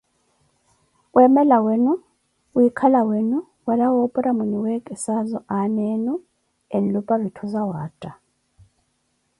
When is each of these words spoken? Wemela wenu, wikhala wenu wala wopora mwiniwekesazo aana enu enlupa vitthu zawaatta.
Wemela 1.15 1.57
wenu, 1.65 1.93
wikhala 2.55 3.01
wenu 3.09 3.37
wala 3.67 3.85
wopora 3.93 4.29
mwiniwekesazo 4.37 5.37
aana 5.55 5.81
enu 5.93 6.13
enlupa 6.75 7.15
vitthu 7.23 7.45
zawaatta. 7.53 8.11